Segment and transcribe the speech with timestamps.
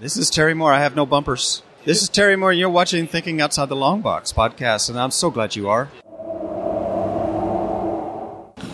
[0.00, 0.72] This is Terry Moore.
[0.72, 1.62] I have no bumpers.
[1.84, 5.30] This is Terry Moore, you're watching Thinking Outside the Long Box podcast, and I'm so
[5.30, 5.88] glad you are.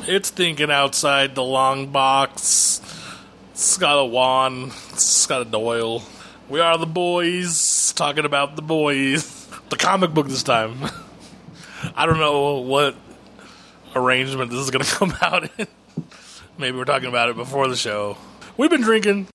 [0.07, 2.81] It's thinking outside the long box.
[3.53, 4.73] It's got a Juan.
[4.93, 6.03] It's got a Doyle.
[6.49, 9.47] We are the boys talking about the boys.
[9.69, 10.79] The comic book this time.
[11.95, 12.97] I don't know what
[13.95, 15.67] arrangement this is going to come out in.
[16.57, 18.17] Maybe we're talking about it before the show.
[18.57, 19.29] We've been drinking.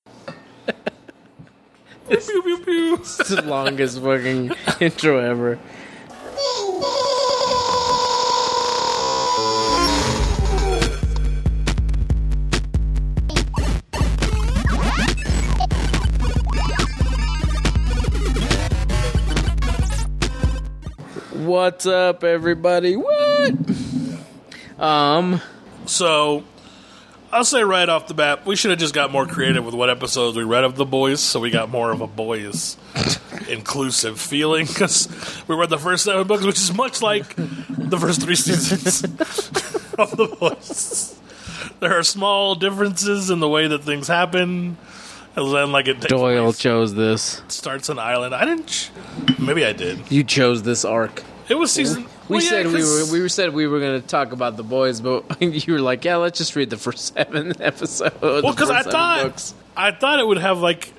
[2.08, 2.94] Pew, pew, pew.
[2.94, 5.58] It's the longest fucking intro ever.
[21.32, 22.96] What's up, everybody?
[22.96, 23.54] What?
[24.78, 25.40] Um,
[25.86, 26.44] So,
[27.36, 29.90] I'll say right off the bat, we should have just got more creative with what
[29.90, 32.78] episodes we read of the boys, so we got more of a boys
[33.50, 35.06] inclusive feeling because
[35.46, 39.04] we read the first seven books, which is much like the first three seasons
[39.98, 41.18] of the boys.
[41.80, 44.78] There are small differences in the way that things happen.
[45.36, 47.42] And then, like it takes Doyle place- chose this.
[47.48, 48.34] starts an island.
[48.34, 48.68] I didn't.
[48.68, 48.90] Ch-
[49.38, 50.10] maybe I did.
[50.10, 51.22] You chose this arc.
[51.50, 52.06] It was season.
[52.28, 54.64] We well, yeah, said we were we said we were going to talk about the
[54.64, 58.70] boys, but you were like, "Yeah, let's just read the first seven episodes." Well, because
[58.70, 60.92] I thought I thought it would have like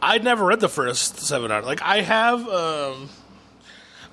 [0.00, 1.66] I'd never read the first seven arcs.
[1.66, 3.08] Like I have, um,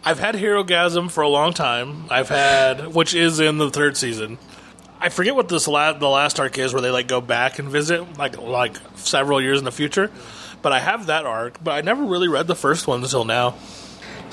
[0.03, 2.05] I've had Herogasm for a long time.
[2.09, 4.37] I've had, which is in the third season.
[4.99, 7.67] I forget what this la- the last arc is, where they like go back and
[7.67, 10.09] visit, like like several years in the future.
[10.61, 13.55] But I have that arc, but I never really read the first one until now.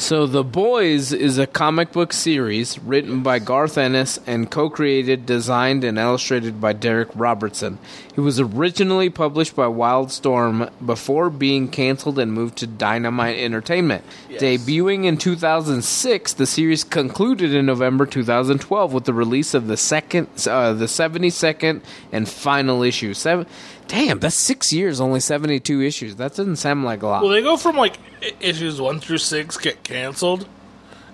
[0.00, 5.26] So, The Boys is a comic book series written by Garth Ennis and co created,
[5.26, 7.78] designed, and illustrated by Darick Robertson.
[8.16, 14.02] It was originally published by Wildstorm before being canceled and moved to Dynamite Entertainment.
[14.30, 20.28] Debuting in 2006, the series concluded in November 2012 with the release of the second,
[20.48, 23.12] uh, the 72nd and final issue.
[23.12, 23.46] Seven,
[23.86, 26.16] damn, that's six years, only 72 issues.
[26.16, 27.22] That doesn't sound like a lot.
[27.22, 27.98] Well, they go from like
[28.40, 30.46] issues one through six get canceled,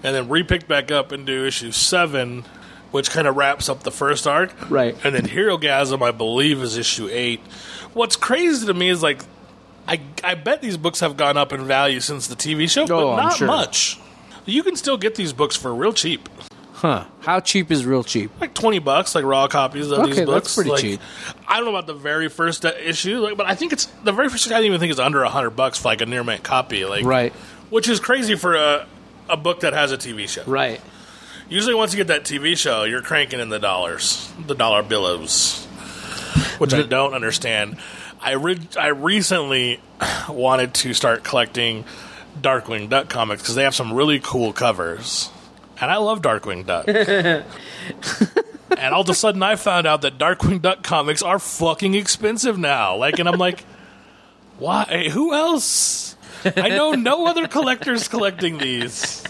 [0.02, 2.44] and then repicked back up and do issue seven,
[2.90, 4.52] which kind of wraps up the first arc.
[4.70, 4.96] Right.
[5.04, 7.40] And then Herogasm, I believe, is issue eight.
[7.94, 9.22] What's crazy to me is like,
[9.88, 12.86] I I bet these books have gone up in value since the TV show, oh,
[12.86, 13.46] but Oh, I'm not sure.
[13.46, 13.98] much.
[14.44, 16.28] You can still get these books for real cheap,
[16.76, 17.06] Huh.
[17.20, 18.30] How cheap is real cheap?
[18.40, 20.54] like twenty bucks, like raw copies of Okay, these that's books.
[20.56, 21.00] pretty Like, cheap.
[21.48, 24.12] I don't know about the very first uh, issue, like, but I think it's the
[24.12, 24.44] very first.
[24.46, 26.42] issue I didn't even think it's under a hundred bucks for like a near mint
[26.42, 26.84] copy.
[26.84, 27.32] Like, Right.
[27.70, 28.86] which is crazy for a,
[29.30, 30.44] a book that has a TV show.
[30.44, 30.80] Right.
[31.48, 35.64] Usually, once you get that TV show, you're cranking in the dollars, the dollar billows,
[36.58, 37.78] which I don't understand.
[38.20, 39.80] I re- I recently
[40.28, 41.84] wanted to start collecting
[42.40, 45.30] Darkwing Duck comics because they have some really cool covers,
[45.80, 46.86] and I love Darkwing Duck.
[46.88, 47.44] and
[48.94, 52.96] all of a sudden, I found out that Darkwing Duck comics are fucking expensive now.
[52.96, 53.64] Like, and I'm like,
[54.58, 55.08] why?
[55.12, 56.16] Who else?
[56.44, 59.22] I know no other collectors collecting these.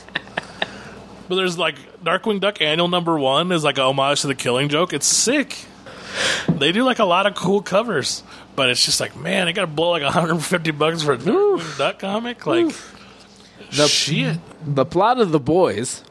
[1.29, 4.69] But there's like Darkwing Duck Annual Number One is like a homage to the Killing
[4.69, 4.93] Joke.
[4.93, 5.57] It's sick.
[6.49, 8.23] They do like a lot of cool covers,
[8.55, 11.78] but it's just like, man, I got to blow like 150 bucks for a Darkwing
[11.78, 12.47] Duck comic.
[12.47, 12.75] Like,
[13.73, 14.39] The- shit.
[14.65, 16.05] The plot of The Boys.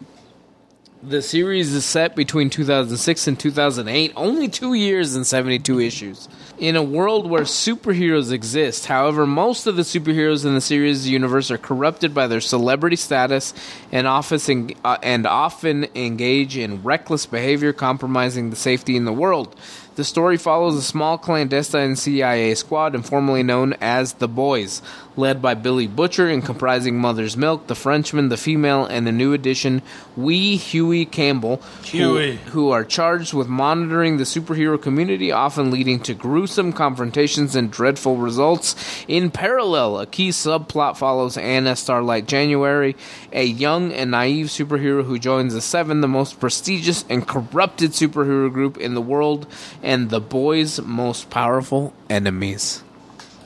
[1.07, 6.27] The series is set between 2006 and 2008, only two years and 72 issues.
[6.57, 11.51] In a world where superheroes exist, however, most of the superheroes in the series universe
[11.51, 13.53] are corrupted by their celebrity status
[13.91, 19.13] and, office en- uh, and often engage in reckless behavior, compromising the safety in the
[19.13, 19.55] world.
[19.95, 24.81] The story follows a small clandestine CIA squad, informally known as the Boys,
[25.15, 29.31] led by Billy Butcher and comprising Mother's Milk, the Frenchman, the female, and the new
[29.31, 29.81] addition,
[30.17, 31.61] Wee Hughie Campbell,
[31.93, 32.39] who- Hughie.
[32.47, 38.17] who are charged with monitoring the superhero community, often leading to gruesome confrontations and dreadful
[38.17, 38.75] results.
[39.07, 42.97] In parallel, a key subplot follows Annie Starlight January,
[43.31, 48.51] a young and naive superhero who joins the Seven, the most prestigious and corrupted superhero
[48.51, 49.47] group in the world,
[49.85, 52.83] and the boys' most powerful enemies.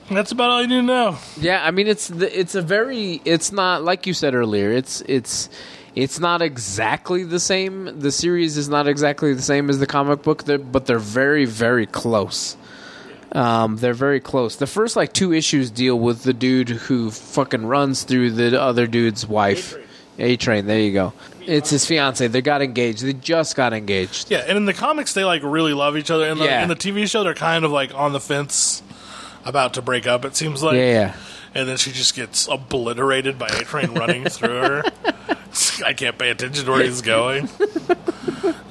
[0.09, 1.17] That's about all you need to know.
[1.39, 4.71] Yeah, I mean it's the, it's a very it's not like you said earlier.
[4.71, 5.49] It's it's
[5.93, 7.99] it's not exactly the same.
[7.99, 11.45] The series is not exactly the same as the comic book, they're, but they're very
[11.45, 12.55] very close.
[13.33, 14.55] Um, they're very close.
[14.55, 18.87] The first like two issues deal with the dude who fucking runs through the other
[18.87, 19.77] dude's wife.
[20.19, 20.65] A Train.
[20.67, 21.13] There you go.
[21.45, 22.27] It's his fiance.
[22.27, 23.01] They got engaged.
[23.03, 24.29] They just got engaged.
[24.29, 26.25] Yeah, and in the comics, they like really love each other.
[26.27, 26.61] In the, Yeah.
[26.63, 28.83] in the TV show, they're kind of like on the fence,
[29.45, 30.25] about to break up.
[30.25, 30.75] It seems like.
[30.75, 31.15] Yeah, yeah.
[31.55, 34.83] and then she just gets obliterated by A Train running through her.
[35.85, 37.49] I can't pay attention to where he's going.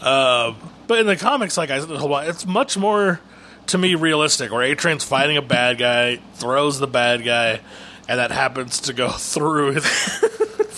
[0.01, 0.57] Um,
[0.87, 3.21] but in the comics, like I said, hold on, it's much more
[3.67, 4.53] to me realistic.
[4.53, 7.61] Where A Train's fighting a bad guy, throws the bad guy,
[8.09, 9.85] and that happens to go through his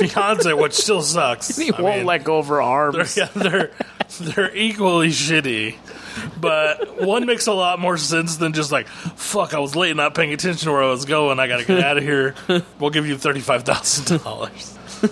[0.09, 1.57] fiance, which still sucks.
[1.61, 3.15] He I won't mean, let go of her arms.
[3.15, 3.71] they're, yeah, they're
[4.21, 5.77] they're equally shitty.
[6.41, 10.15] But one makes a lot more sense than just like, fuck, I was late, not
[10.15, 11.39] paying attention to where I was going.
[11.39, 12.35] I gotta get out of here.
[12.79, 14.77] We'll give you thirty five thousand dollars.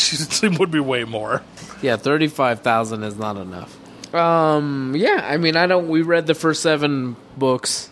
[0.00, 1.42] It would be way more.
[1.82, 3.76] Yeah, thirty-five thousand is not enough.
[4.14, 5.88] Um, yeah, I mean, I don't.
[5.88, 7.90] We read the first seven books.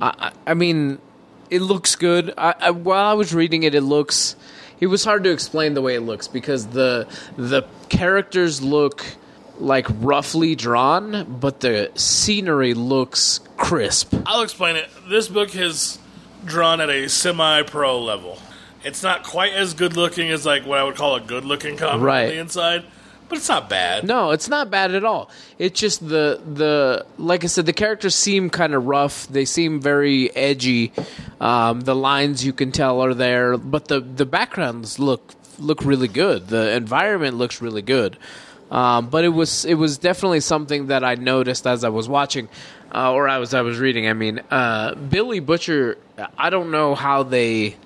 [0.00, 0.98] I, I, I mean,
[1.48, 2.34] it looks good.
[2.36, 4.36] I, I, while I was reading it, it looks.
[4.80, 7.06] It was hard to explain the way it looks because the
[7.36, 9.04] the characters look
[9.58, 14.14] like roughly drawn, but the scenery looks crisp.
[14.26, 14.88] I'll explain it.
[15.08, 15.98] This book is
[16.44, 18.38] drawn at a semi pro level.
[18.84, 21.76] It's not quite as good looking as like what I would call a good looking
[21.76, 22.24] comic Right.
[22.24, 22.84] on the inside,
[23.28, 24.04] but it's not bad.
[24.04, 25.30] No, it's not bad at all.
[25.58, 29.26] It's just the the like I said, the characters seem kind of rough.
[29.28, 30.92] They seem very edgy.
[31.40, 36.08] Um, the lines you can tell are there, but the the backgrounds look look really
[36.08, 36.48] good.
[36.48, 38.16] The environment looks really good.
[38.70, 42.48] Um, but it was it was definitely something that I noticed as I was watching,
[42.92, 44.08] uh, or I was I was reading.
[44.08, 45.98] I mean, uh, Billy Butcher.
[46.36, 47.76] I don't know how they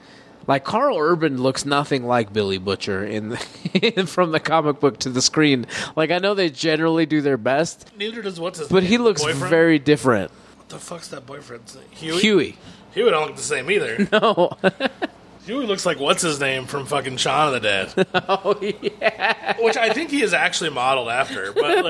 [0.51, 3.29] like Karl Urban looks nothing like Billy Butcher in
[3.73, 5.67] the, from the comic book to the screen.
[5.95, 8.91] Like I know they generally do their best, Neither does what's his but name?
[8.91, 9.49] he looks Boyfriend?
[9.51, 10.33] very different.
[10.57, 11.85] What the fuck's that boyfriend's name?
[11.93, 12.21] Hughie?
[12.21, 12.57] Hughie.
[12.93, 14.09] Hughie don't look the same either.
[14.13, 14.51] No.
[15.47, 18.07] Hughie looks like what's his name from fucking Shaun of the Dead.
[18.29, 19.57] oh yeah.
[19.61, 21.85] Which I think he is actually modeled after, but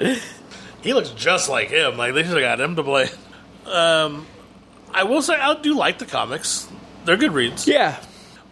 [0.00, 0.18] like
[0.82, 1.96] he looks just like him.
[1.96, 3.08] Like they should have got him to play.
[3.66, 4.26] Um,
[4.92, 6.66] I will say I do like the comics.
[7.04, 7.96] They're good reads, Yeah.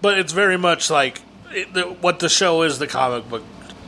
[0.00, 1.20] but it's very much like
[1.52, 2.78] it, the, what the show is.
[2.78, 3.42] The comic book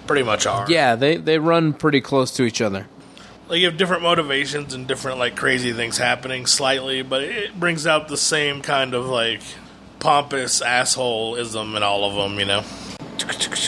[0.07, 0.67] pretty much are.
[0.71, 2.87] Yeah, they they run pretty close to each other.
[3.49, 7.87] like you have different motivations and different like crazy things happening slightly, but it brings
[7.87, 9.43] out the same kind of like
[10.01, 12.39] pompous assholeism in all of them.
[12.39, 12.65] You know.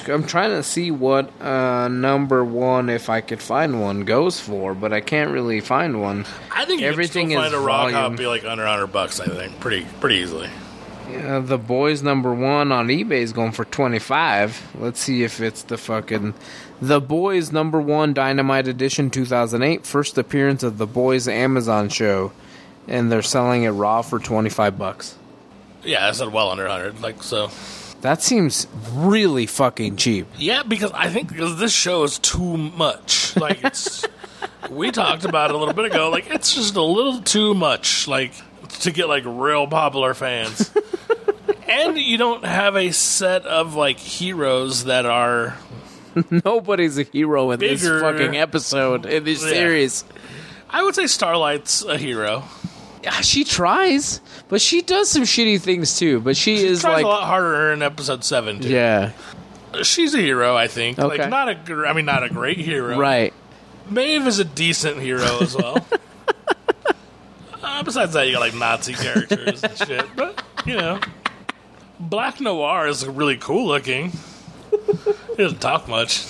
[0.09, 4.75] I'm trying to see what uh, number one, if I could find one, goes for,
[4.75, 6.27] but I can't really find one.
[6.55, 7.95] I think you Everything is find a raw volume.
[8.17, 9.19] copy like under hundred bucks.
[9.21, 10.49] I think pretty pretty easily.
[11.07, 14.77] Uh, the boys number one on eBay is going for 25.
[14.81, 16.35] Let's see if it's the fucking
[16.81, 22.33] the boys number one Dynamite Edition 2008 first appearance of the boys Amazon show,
[22.89, 25.17] and they're selling it raw for 25 bucks.
[25.85, 27.01] Yeah, I said well under hundred.
[27.01, 27.51] Like so.
[28.01, 30.27] That seems really fucking cheap.
[30.37, 33.37] Yeah, because I think because this show is too much.
[33.37, 34.05] Like it's,
[34.71, 36.11] we talked about it a little bit ago.
[36.11, 38.07] Like it's just a little too much.
[38.09, 38.33] Like
[38.81, 40.73] to get like real popular fans,
[41.69, 45.57] and you don't have a set of like heroes that are.
[46.45, 49.51] Nobody's a hero in this fucking episode in this Yeah.
[49.51, 50.05] series.
[50.71, 52.45] I would say Starlight's a hero.
[53.03, 56.21] Yeah, she tries, but she does some shitty things too.
[56.21, 58.61] But she, is Tries like, a lot harder in episode seven.
[58.61, 58.71] Too.
[58.71, 59.13] yeah,
[59.83, 60.57] she's a hero.
[60.57, 60.99] I think.
[60.99, 61.19] Okay.
[61.19, 61.87] Like not a.
[61.87, 62.99] I mean, not a great hero.
[62.99, 63.33] right.
[63.91, 65.87] Maeve is a decent hero as well.
[67.77, 70.07] uh, besides that, you got like Nazi characters and shit.
[70.17, 71.01] But you know,
[72.01, 74.13] Black Noir is really cool looking.
[74.71, 76.25] He doesn't talk much.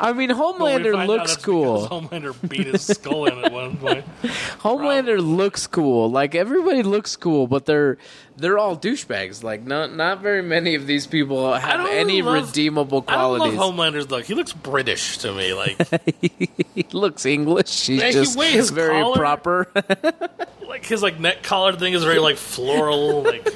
[0.00, 1.86] I mean, we Homelander out looks cool.
[1.88, 4.04] Homelander beat his skull in at one point.
[4.60, 6.10] Homelander looks cool.
[6.10, 7.96] Like everybody looks cool, but they're
[8.36, 9.44] they're all douchebags.
[9.44, 13.54] Like not not very many of these people have any love- redeemable I qualities.
[13.56, 14.24] love Homelander's look.
[14.24, 15.54] He looks British to me.
[15.54, 15.78] Like,
[16.76, 17.86] he looks English.
[17.86, 19.16] He's Yeah, he just wears very collar.
[19.16, 19.68] proper.
[20.68, 23.22] like his like neck collar thing is very like floral.
[23.22, 23.48] Like,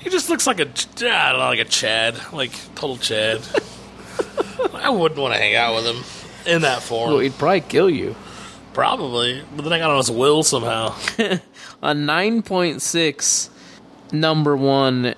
[0.00, 0.66] he just looks like a I
[1.30, 3.40] don't know, like a Chad, like total Chad.
[4.74, 7.10] I wouldn't want to hang out with him in that form.
[7.10, 8.14] well, he'd probably kill you.
[8.74, 10.94] Probably, but then I got on his will somehow.
[11.82, 13.50] A nine point six
[14.12, 15.14] number one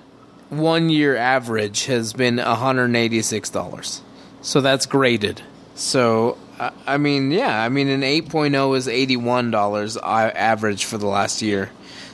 [0.49, 4.01] one year average has been hundred and eighty six dollars.
[4.41, 5.41] So that's graded.
[5.75, 6.37] So
[6.87, 11.41] I- mean, yeah, I mean an 8.0 is eighty one dollars average for the last
[11.41, 11.69] year.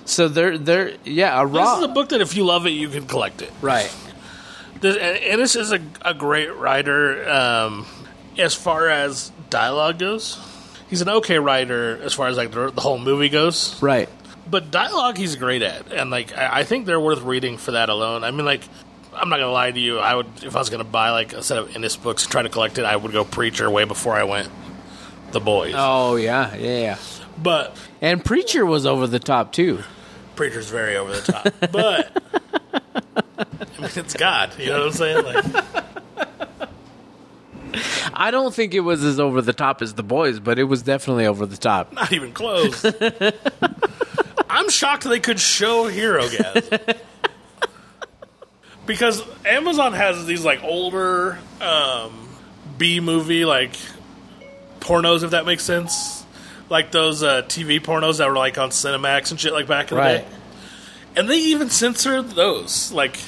[0.06, 1.75] So they're they're yeah a raw.
[1.75, 3.51] This is a book that if you love it, you can collect it.
[3.62, 3.94] right.
[4.82, 7.86] This, and, and this is a, a great writer um,
[8.36, 10.39] as far as dialogue goes.
[10.89, 13.80] He's an okay writer as far as like the, the whole movie goes.
[13.80, 14.10] Right.
[14.50, 17.89] But dialogue, he's great at, and like I, I think they're worth reading for that
[17.89, 18.24] alone.
[18.24, 18.63] I mean, like
[19.13, 20.00] I'm not gonna lie to you.
[20.00, 22.41] I would if I was gonna buy like a set of Ennis books and try
[22.41, 24.50] to collect it, I would go Preacher way before I went
[25.32, 25.74] The Boys.
[25.75, 26.98] Oh yeah, yeah, yeah.
[27.38, 29.84] But And Preacher was over the top too.
[30.36, 32.24] Preacher's very over the top, but
[33.38, 34.58] I mean, it's God.
[34.58, 35.25] You know what I'm saying?
[35.25, 35.46] Like,
[38.13, 40.82] I don't think it was as over the top as the boys, but it was
[40.84, 41.91] definitely over the top.
[41.94, 42.86] not even close.
[44.50, 46.70] I'm shocked they could show Hero Gas.
[48.86, 52.30] because Amazon has these like older um,
[52.78, 53.76] B movie like
[54.80, 56.26] pornos, if that makes sense.
[56.70, 59.98] Like those uh, TV pornos that were like on Cinemax and shit like back in
[59.98, 60.26] the day.
[61.16, 62.92] And they even censored those.
[62.92, 63.20] Like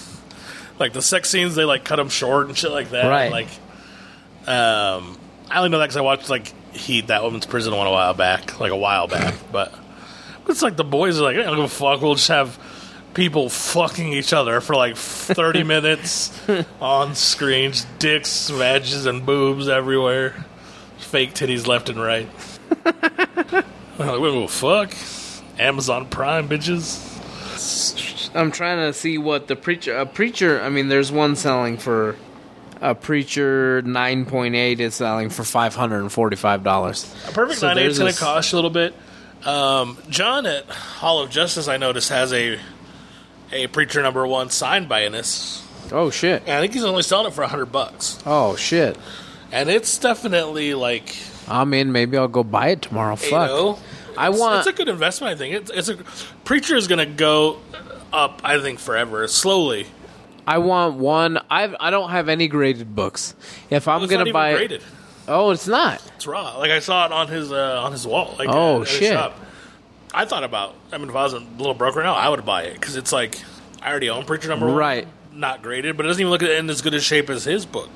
[0.80, 3.08] like the sex scenes, they like cut them short and shit like that.
[3.08, 3.32] Right.
[3.32, 3.48] Like,
[4.48, 5.18] um,
[5.50, 8.14] I only know that because I watched like Heat, that woman's prison one a while
[8.14, 9.36] back, like a while back.
[9.52, 9.74] But
[10.48, 12.02] it's like the boys are like, I don't give a fuck.
[12.02, 12.58] We'll just have
[13.14, 16.32] people fucking each other for like thirty minutes
[16.82, 20.46] on screens, dicks, vages, and boobs everywhere,
[20.98, 22.28] fake titties left and right.
[22.86, 25.60] I'm like, what the fuck?
[25.60, 27.10] Amazon Prime bitches.
[28.36, 29.96] I'm trying to see what the preacher.
[29.96, 30.60] A preacher.
[30.62, 32.16] I mean, there's one selling for
[32.82, 37.14] a preacher 9.8 is selling for five hundred and forty-five dollars.
[37.30, 38.94] A perfect So nine eight's there's going to cost you a little bit.
[39.46, 42.60] Um, John at Hall of Justice, I noticed, has a
[43.54, 45.66] a preacher number one signed by Ennis.
[45.92, 46.42] Oh shit!
[46.44, 48.98] And I think he's only selling it for hundred bucks, Oh shit!
[49.52, 51.16] and it's definitely like
[51.48, 51.92] I'm in.
[51.92, 53.16] Maybe I'll go buy it tomorrow.
[53.16, 53.50] Fuck.
[53.50, 53.80] know,
[54.18, 54.60] I want.
[54.60, 55.34] it's a good investment.
[55.34, 55.98] I think it's, it's a
[56.46, 57.60] preacher is going to go
[58.12, 58.42] up.
[58.44, 59.88] I think forever, slowly.
[60.48, 61.38] I want one.
[61.50, 63.36] I I don't have any graded books.
[63.70, 64.84] If I'm It's gonna buy, graded.
[65.28, 66.02] oh, it's not.
[66.16, 66.58] It's raw.
[66.58, 68.36] Like I saw it on his uh, on his wall.
[68.40, 69.14] Like, Oh, at shit.
[69.14, 69.38] shop.
[70.14, 70.76] I thought about.
[70.92, 72.96] I mean, if I was a little broke right now, I would buy it because
[72.96, 73.40] it's like
[73.82, 75.08] I already own Preacher Number One, Right.
[75.34, 77.90] Not graded, but it doesn't even look in as good a shape as his book.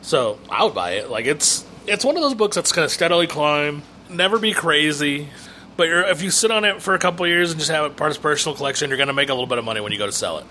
[0.00, 1.10] So I would buy it.
[1.10, 5.28] Like it's it's one of those books that's going to steadily climb, never be crazy.
[5.76, 7.84] But you're, if you sit on it for a couple of years and just have
[7.90, 9.80] it part of his personal collection, you're going to make a little bit of money
[9.80, 10.44] when you go to sell it.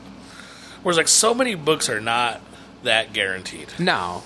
[0.84, 2.42] Whereas like so many books are not
[2.84, 3.68] that guaranteed.
[3.78, 4.24] No.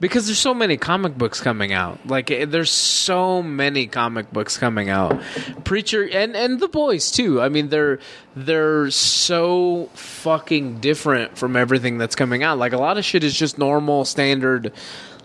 [0.00, 2.06] Because there's so many comic books coming out.
[2.06, 5.20] Like eh, there's so many comic books coming out.
[5.64, 7.40] Preacher and and the boys too.
[7.40, 7.98] I mean they're
[8.34, 12.58] they're so fucking different from everything that's coming out.
[12.58, 14.72] Like a lot of shit is just normal standard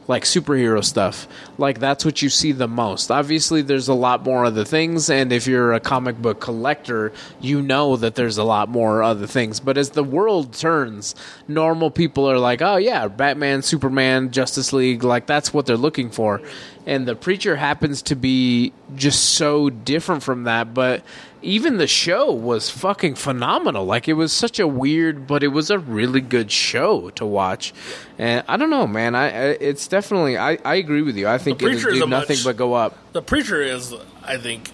[0.07, 1.27] like superhero stuff.
[1.57, 3.09] Like that's what you see the most.
[3.11, 7.61] Obviously there's a lot more other things and if you're a comic book collector, you
[7.61, 9.59] know that there's a lot more other things.
[9.59, 11.15] But as the world turns,
[11.47, 16.11] normal people are like, "Oh yeah, Batman, Superman, Justice League, like that's what they're looking
[16.11, 16.41] for."
[16.85, 21.03] And the preacher happens to be just so different from that, but
[21.45, 23.85] even the show was fucking phenomenal.
[23.85, 27.73] Like it was such a weird, but it was a really good show to watch.
[28.17, 29.15] And I don't know, man.
[29.15, 31.27] I, I it's definitely I, I agree with you.
[31.27, 32.97] I think The it Preacher is did a nothing much- but go up.
[33.13, 34.71] The Preacher is, I think,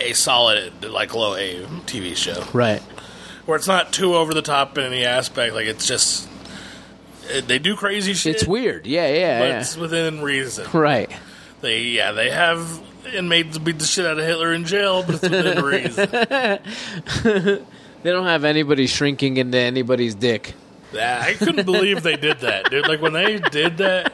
[0.00, 2.44] a solid like low A TV show.
[2.52, 2.80] Right.
[3.44, 5.54] where it's not too over the top in any aspect.
[5.54, 6.28] Like it's just
[7.30, 8.36] eh, they do crazy shit.
[8.36, 8.86] It's weird.
[8.86, 9.60] Yeah, yeah, but yeah.
[9.60, 10.66] it's within reason.
[10.72, 11.10] Right.
[11.62, 12.80] They yeah they have
[13.14, 17.62] inmates beat the shit out of Hitler in jail, but it's within reason.
[18.06, 20.54] They don't have anybody shrinking into anybody's dick.
[20.92, 22.86] Yeah, I couldn't believe they did that, dude.
[22.86, 24.12] Like when they did that.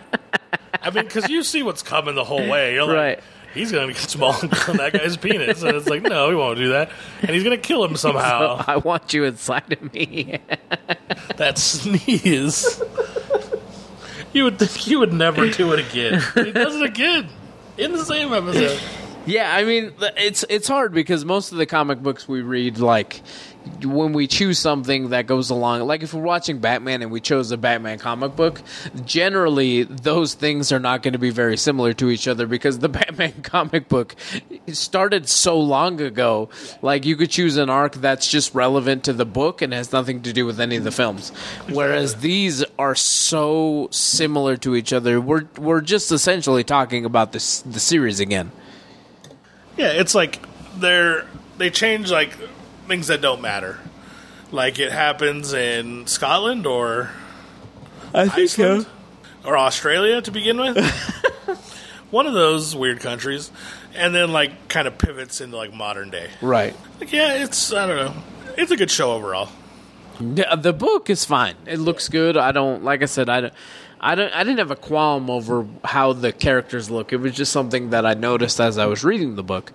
[0.81, 2.73] I mean, because you see what's coming the whole way.
[2.73, 3.21] You're like, Right.
[3.53, 5.63] he's going to get small on that guy's penis.
[5.63, 6.91] And it's like, no, he won't do that.
[7.21, 8.65] And he's going to kill him somehow.
[8.67, 10.39] I want you inside of me.
[11.37, 12.83] that sneeze.
[14.33, 16.23] You would think he would never do it again.
[16.35, 17.29] He does it again
[17.79, 18.81] in the same episode.
[19.25, 23.23] Yeah, I mean, it's it's hard because most of the comic books we read, like
[23.85, 27.51] when we choose something that goes along, like if we're watching Batman and we chose
[27.51, 28.63] a Batman comic book,
[29.05, 32.89] generally those things are not going to be very similar to each other because the
[32.89, 34.15] Batman comic book
[34.73, 36.49] started so long ago.
[36.81, 40.23] Like you could choose an arc that's just relevant to the book and has nothing
[40.23, 41.31] to do with any of the films,
[41.71, 45.21] whereas these are so similar to each other.
[45.21, 48.53] We're we're just essentially talking about this the series again.
[49.77, 50.41] Yeah, it's like
[50.77, 51.27] they're
[51.59, 52.37] they change like
[52.93, 53.79] things that don't matter.
[54.51, 57.11] Like it happens in Scotland or
[58.13, 58.87] I think Iceland
[59.47, 60.77] or Australia to begin with.
[62.11, 63.51] One of those weird countries,
[63.95, 66.29] and then like kind of pivots into like modern day.
[66.43, 66.77] Right.
[67.01, 68.23] Like, yeah, it's I don't know.
[68.59, 69.49] It's a good show overall.
[70.21, 71.55] Yeah, uh, the book is fine.
[71.65, 72.37] It looks good.
[72.37, 73.55] I don't like I said I don't
[74.03, 77.15] I don't I didn't have a qualm over how the characters look.
[77.15, 79.73] It was just something that I noticed as I was reading the book.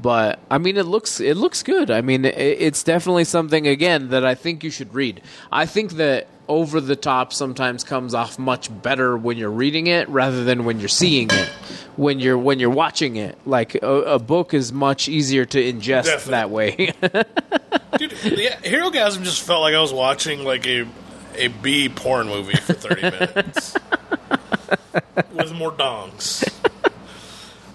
[0.00, 1.90] But I mean it looks it looks good.
[1.90, 5.20] I mean it, it's definitely something again that I think you should read.
[5.50, 10.08] I think that over the top sometimes comes off much better when you're reading it
[10.08, 11.48] rather than when you're seeing it.
[11.96, 16.04] When you're when you're watching it, like a, a book is much easier to ingest
[16.04, 16.30] Definitely.
[16.30, 16.70] that way.
[17.98, 20.86] Dude, the Herogasm just felt like I was watching like a
[21.34, 23.76] a B porn movie for thirty minutes
[25.32, 26.44] with more dongs.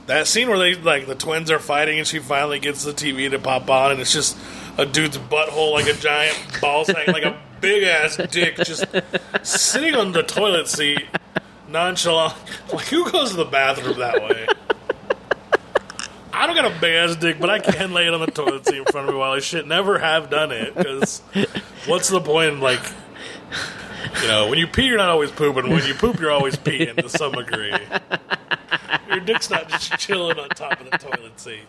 [0.07, 3.29] That scene where they like the twins are fighting and she finally gets the TV
[3.29, 4.37] to pop on and it's just
[4.77, 8.85] a dude's butthole like a giant ball sack, like a big ass dick just
[9.43, 11.05] sitting on the toilet seat,
[11.69, 12.33] nonchalant.
[12.73, 14.47] Like who goes to the bathroom that way?
[16.33, 18.65] I don't got a big ass dick, but I can lay it on the toilet
[18.65, 19.67] seat in front of me while I shit.
[19.67, 21.19] Never have done it because
[21.85, 22.55] what's the point?
[22.55, 22.81] in, Like,
[24.21, 25.69] you know, when you pee, you're not always pooping.
[25.69, 27.73] When you poop, you're always peeing to some degree.
[29.13, 31.63] Your dick's not just chilling on top of the toilet seat.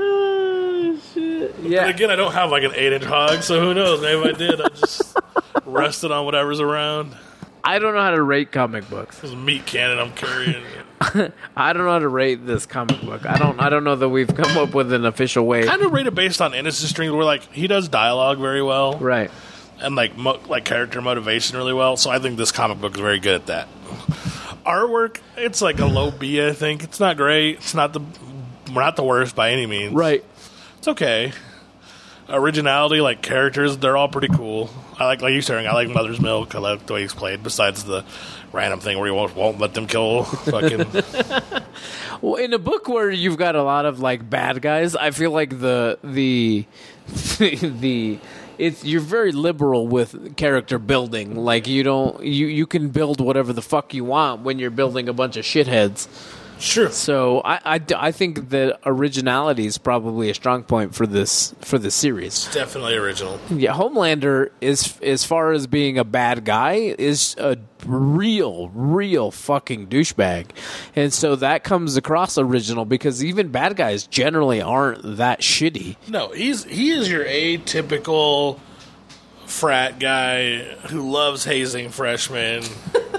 [0.00, 1.86] Oh, but Yeah.
[1.88, 4.00] again, I don't have like an eight inch hog, so who knows?
[4.00, 5.16] Maybe if I did, I just
[5.64, 7.16] rested on whatever's around.
[7.64, 9.18] I don't know how to rate comic books.
[9.18, 10.62] This meat cannon I'm carrying.
[11.56, 13.26] I don't know how to rate this comic book.
[13.26, 13.60] I don't.
[13.60, 15.64] I don't know that we've come up with an official way.
[15.64, 18.96] kind of rate it based on innocent strings, where like he does dialogue very well.
[18.98, 19.30] Right.
[19.80, 21.96] and like mo- like character motivation really well.
[21.96, 23.68] So I think this comic book is very good at that.
[24.68, 26.46] Artwork, it's like a low B.
[26.46, 27.56] I think it's not great.
[27.56, 28.00] It's not the
[28.74, 29.94] we're not the worst by any means.
[29.94, 30.22] Right.
[30.76, 31.32] It's okay.
[32.28, 34.68] Originality, like characters, they're all pretty cool.
[34.98, 35.66] I like like you saying.
[35.66, 36.54] I like Mother's Milk.
[36.54, 37.42] I like the way he's played.
[37.42, 38.04] Besides the
[38.52, 40.84] random thing where he won't, won't let them kill fucking.
[42.20, 45.30] Well, in a book where you've got a lot of like bad guys, I feel
[45.30, 46.66] like the the
[47.38, 48.18] the
[48.58, 51.36] it's you're very liberal with character building.
[51.36, 55.08] Like you don't you you can build whatever the fuck you want when you're building
[55.08, 56.08] a bunch of shitheads.
[56.58, 56.90] Sure.
[56.90, 61.78] So I, I, I think that originality is probably a strong point for this for
[61.78, 62.46] this series.
[62.52, 63.38] Definitely original.
[63.50, 69.86] Yeah, Homelander is as far as being a bad guy is a real, real fucking
[69.88, 70.46] douchebag,
[70.96, 75.96] and so that comes across original because even bad guys generally aren't that shitty.
[76.08, 78.58] No, he's he is your atypical
[79.46, 82.62] frat guy who loves hazing freshmen,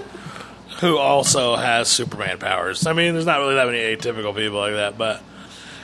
[0.82, 2.86] who also has Superman powers.
[2.86, 5.22] I mean, there's not really that many atypical people like that, but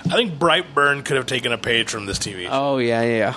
[0.05, 3.36] I think Brightburn could have taken a page from this TV show, Oh yeah, yeah,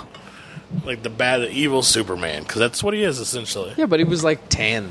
[0.85, 3.73] like the bad, the evil Superman, because that's what he is essentially.
[3.77, 3.87] yeah.
[3.87, 4.91] But he was like tan.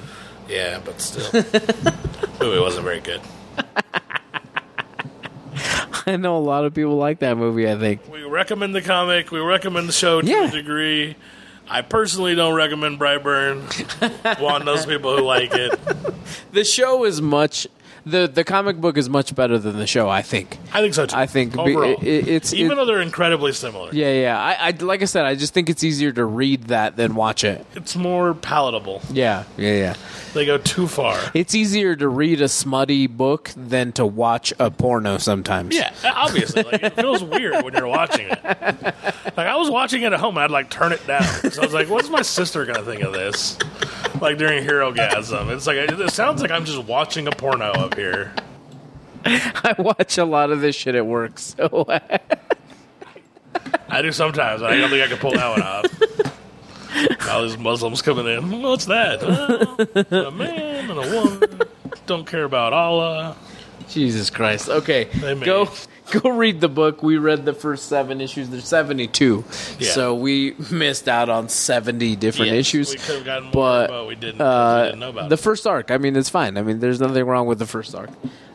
[0.49, 1.29] Yeah, but still,
[2.41, 3.21] movie wasn't very good.
[6.05, 7.69] I know a lot of people like that movie.
[7.69, 8.07] I think.
[8.09, 9.29] We recommend the comic.
[9.31, 10.47] We recommend the show to Yeah.
[10.47, 11.15] a degree.
[11.69, 14.39] I personally don't recommend Brightburn.
[14.41, 15.79] Juan knows people who like it.
[16.51, 17.67] The show is much.
[18.09, 20.09] The The comic book is much better than the show.
[20.09, 20.57] I think.
[20.73, 21.15] I think so too.
[21.15, 24.39] I think be- overall, it- it- it's- even it- though they're incredibly similar, Yeah, yeah.
[24.39, 27.43] I, I like I said, I just think it's easier to read that than watch
[27.43, 27.65] it.
[27.75, 29.01] it's more palatable.
[29.11, 29.93] Yeah, yeah, yeah.
[30.33, 31.17] They go too far.
[31.33, 35.75] It's easier to read a smutty book than to watch a porno sometimes.
[35.75, 38.39] Yeah, obviously, like, it feels weird when you're watching it.
[38.43, 41.23] Like I was watching it at home, and I'd like turn it down.
[41.51, 43.57] So I was like, "What's my sister gonna think of this?"
[44.21, 48.33] Like during Herogasm, it's like it sounds like I'm just watching a porno up here.
[49.25, 52.17] I watch a lot of this shit at work, so uh,
[53.89, 54.61] I do sometimes.
[54.61, 57.27] I don't think I can pull that one off.
[57.29, 58.61] All these Muslims coming in.
[58.61, 59.21] What's that?
[59.21, 61.61] Well, a man and a woman
[62.05, 63.35] don't care about Allah.
[63.89, 64.69] Jesus Christ.
[64.69, 65.05] Okay,
[65.43, 65.69] go.
[66.21, 67.03] go read the book.
[67.03, 68.49] We read the first seven issues.
[68.49, 69.43] There's 72,
[69.79, 69.91] Yeah.
[69.91, 72.91] so we missed out on 70 different Yes, issues.
[72.91, 74.37] We could have gotten more, but, but, we didn't.
[74.39, 75.39] 'cause we Uh, didn't know about the it.
[75.39, 75.91] first arc.
[75.91, 76.57] I mean, it's fine.
[76.57, 78.09] I mean, there's nothing wrong with the first arc.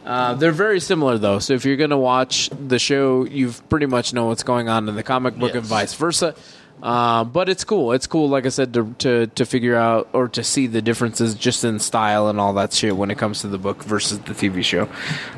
[0.05, 1.39] Uh, they're very similar though.
[1.39, 4.89] So if you're going to watch the show, you've pretty much know what's going on
[4.89, 6.35] in the comic book and vice versa.
[6.83, 7.93] Uh, but it's cool.
[7.93, 11.37] It's cool, like I said, to, to to figure out or to see the differences
[11.37, 14.35] just in style and all that shit when it comes to the book versus the
[14.35, 14.89] TV show.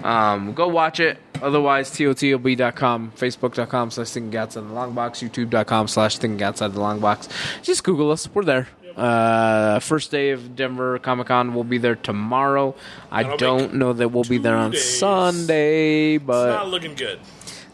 [0.02, 1.18] Um, go watch it.
[1.42, 7.00] Otherwise, totob.com, facebook.com slash thinking outside the long box, youtube.com slash thinking outside the long
[7.00, 7.28] box.
[7.62, 8.26] Just Google us.
[8.32, 8.68] We're there.
[8.96, 11.52] Uh, first day of Denver Comic Con.
[11.54, 12.74] We'll be there tomorrow.
[13.10, 14.98] I That'll don't know that we'll be there on days.
[14.98, 17.18] Sunday, it's but not looking good.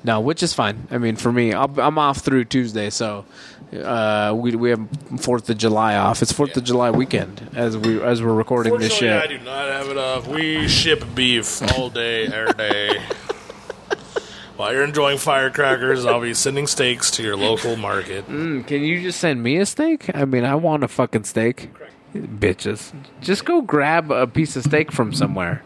[0.05, 0.87] No, which is fine.
[0.91, 3.25] I mean, for me, I'll, I'm off through Tuesday, so
[3.73, 6.23] uh, we we have Fourth of July off.
[6.23, 9.13] It's Fourth of July weekend as we as we're recording this shit.
[9.23, 10.27] I do not have it off.
[10.27, 13.03] We ship beef all day, every day.
[14.57, 18.29] While you're enjoying firecrackers, I'll be sending steaks to your local market.
[18.29, 20.15] Mm, Can you just send me a steak?
[20.15, 21.71] I mean, I want a fucking steak.
[22.15, 25.63] Bitches, just go grab a piece of steak from somewhere.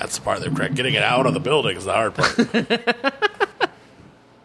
[0.00, 0.74] That's the part they're correct.
[0.74, 3.50] Getting it out of the building is the hard part.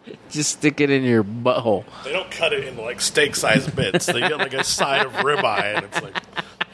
[0.30, 1.84] Just stick it in your butthole.
[2.04, 4.06] They don't cut it into like steak sized bits.
[4.06, 6.16] They get like a side of ribeye and it's like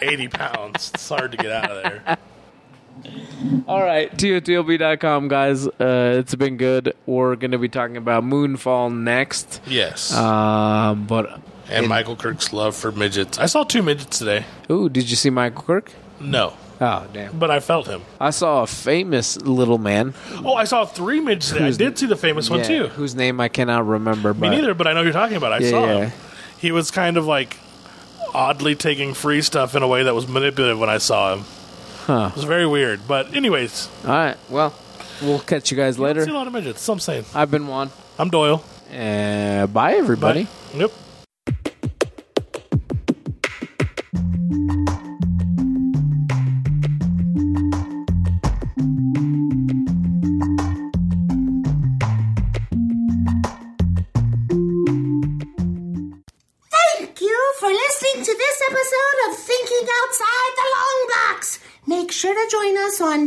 [0.00, 0.90] 80 pounds.
[0.94, 2.18] It's hard to get out of there.
[3.68, 5.66] All right, TOTLB.com, guys.
[5.66, 6.94] Uh, it's been good.
[7.04, 9.60] We're going to be talking about Moonfall next.
[9.66, 10.12] Yes.
[10.14, 13.38] Um, but, and Michael Kirk's love for midgets.
[13.38, 14.44] I saw two midgets today.
[14.70, 15.92] ooh, did you see Michael Kirk?
[16.20, 17.38] No, Oh, damn.
[17.38, 18.02] but I felt him.
[18.20, 20.12] I saw a famous little man.
[20.44, 21.60] Oh, I saw three midgets today.
[21.60, 22.86] I Who's- did see the famous one Yeah, too.
[22.88, 24.34] Whose name I cannot remember.
[24.34, 25.52] Me but neither, but I know who you're talking about.
[25.52, 25.98] I Yeah, saw yeah.
[26.06, 26.12] him.
[26.58, 27.56] He was kind of like
[28.34, 31.44] oddly taking free stuff in a way that was manipulative when I saw him.
[32.06, 32.28] Huh.
[32.30, 33.00] It was very weird.
[33.08, 34.36] But anyways, All right.
[34.50, 34.74] Well,
[35.22, 36.26] we'll catch you guys I see a later.
[36.32, 36.82] lot of midgets.
[36.82, 37.24] So I'm saying.
[37.34, 37.90] I've been Juan.
[38.18, 38.62] I'm Doyle.
[38.92, 40.44] Uh, bye, everybody.
[40.44, 40.50] Bye.
[40.78, 40.92] Yep.